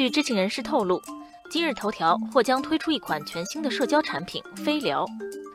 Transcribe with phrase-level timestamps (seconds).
[0.00, 0.98] 据知情人士透露，
[1.50, 5.04] 今日头条或将推出一款全新的社交产品——飞聊。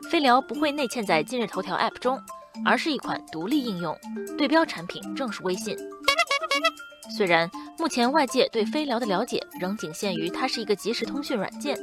[0.08, 2.16] 飞聊不会内嵌在今日头条 App 中，
[2.64, 3.92] 而是一款独立应用，
[4.38, 5.76] 对标产品正是微信。
[7.16, 11.76] 虽然目前外界对飞聊的了解仍仅限于它是一个即时通讯软件，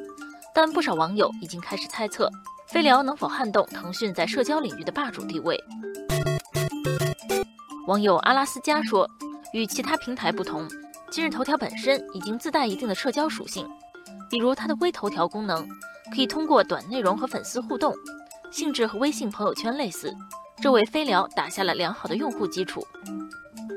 [0.55, 2.32] 但不少网友已经开始猜测，
[2.70, 5.61] 飞聊能否撼动腾讯在社交领域的霸主地位。
[7.88, 9.05] 网友阿拉斯加说
[9.52, 10.66] ：“与其他平台不同，
[11.14, 13.70] 今日头条本身已经自带一定的社交属性，
[14.32, 15.64] 比如它的微头条功能，
[16.11, 17.93] 可以通过短内容和粉丝互动，
[18.50, 20.11] 性质和微信朋友圈类似，
[20.60, 22.84] 这为飞聊打下了良好的用户基础。”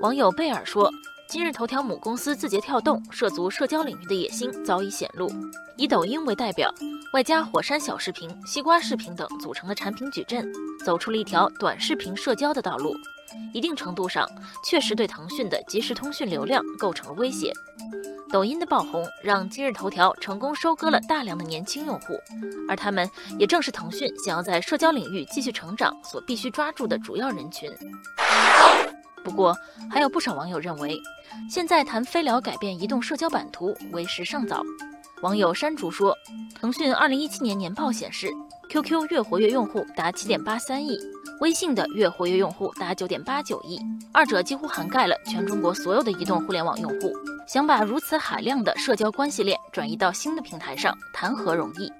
[0.00, 0.90] 网友贝尔说。
[1.28, 5.28] 今日头条母公司字节跳动涉足社交领域的野心早已显露，
[5.76, 6.72] 以抖音为代表，
[7.12, 10.48] 外加火山小视频、西瓜视频等组成的产品矩阵，
[10.84, 12.94] 走出了一条短视频社交的道路。
[13.52, 14.28] 一定程度上，
[14.64, 17.52] 确实对腾讯的即时通讯流量构成了威胁。
[18.30, 22.18] 抖音的爆红让今日头条成功收割了大量的年轻用户，
[22.68, 27.70] 而他们也正是腾讯想要在社交领域继续成长所必须抓住的主要人群。
[29.22, 29.56] 不过，
[29.90, 31.00] 还有不少网友认为，
[31.48, 34.62] 现在谈飞聊改变移动社交版图为时尚早。
[35.22, 36.14] 网友山竹说，
[36.54, 38.28] 腾讯2017年年报显示
[38.68, 40.98] ，QQ 月活跃用户达7.83亿，
[41.40, 43.78] 微信的月活跃用户达9.89亿，
[44.10, 47.12] 二者几乎涵盖了全中国所有的移动互联网用户。
[47.46, 51.92] 想把如此海量的社交关系链转移到新的平台上，谈何容易？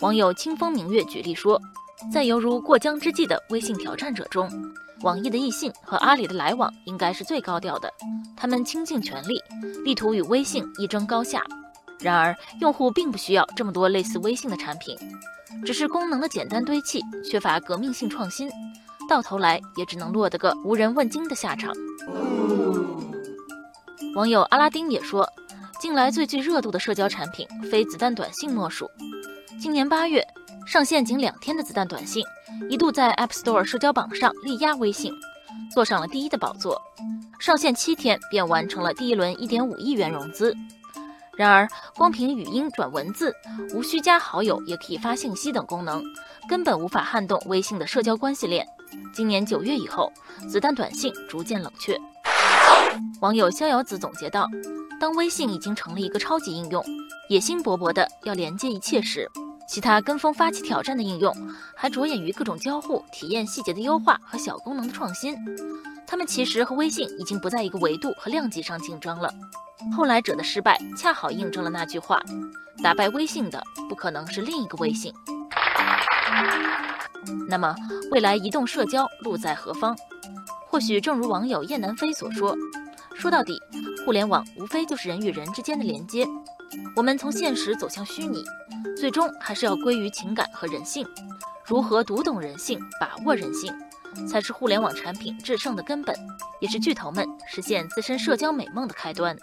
[0.00, 1.60] 网友清风明月举例说，
[2.10, 4.50] 在犹如过江之鲫的微信挑战者中。
[5.02, 7.90] 网易的易信和阿里的来往应该是最高调的，
[8.36, 9.40] 他们倾尽全力，
[9.84, 11.42] 力图与微信一争高下。
[12.02, 14.96] 然而，用户并不需要这么多类似微信的产品，
[15.64, 18.50] 只是功能的简单堆砌，缺乏革命性创新，
[19.08, 21.72] 到头来也只能落得个无人问津的下场。
[24.14, 25.28] 网友阿拉丁也说，
[25.80, 28.90] 近来最具热度的社交产品非子弹短信莫属。
[29.60, 30.26] 今年八月。
[30.66, 32.22] 上线仅两天的子弹短信，
[32.68, 35.12] 一度在 App Store 社交榜上力压微信，
[35.72, 36.80] 坐上了第一的宝座。
[37.40, 40.54] 上线七天便完成了第一轮1.5亿元融资。
[41.36, 43.34] 然而，光凭语音转文字，
[43.72, 46.02] 无需加好友也可以发信息等功能，
[46.48, 48.66] 根本无法撼动微信的社交关系链。
[49.14, 50.12] 今年九月以后，
[50.48, 51.98] 子弹短信逐渐冷却。
[53.20, 54.46] 网友逍遥子总结道
[55.00, 56.84] ：“当微信已经成了一个超级应用，
[57.28, 59.30] 野心勃勃的要连接一切时。”
[59.68, 61.32] 其他跟风发起挑战的应用，
[61.76, 65.36] 还着眼于各种交互体验细节的优化和小功能的创新。
[66.08, 69.32] 他们其实和微信已经不在一个维度和量级上竞争了。
[69.96, 72.22] 后来者的失败，恰好印证了那句话：
[72.82, 75.12] 打败微信的，不可能是另一个微信。
[77.48, 77.74] 那么，
[78.10, 79.96] 未来移动社交路在何方？
[80.66, 82.56] 或许正如网友叶南飞所说：
[83.14, 83.60] 说到底，
[84.04, 86.26] 互联网无非就是人与人之间的连接。
[86.94, 88.44] 我们从现实走向虚拟，
[88.96, 91.06] 最终还是要归于情感和人性。
[91.64, 93.74] 如何读懂人性、把握人性，
[94.28, 96.14] 才是互联网产品制胜的根本，
[96.60, 99.36] 也是巨头们实现自身社交美梦的开端。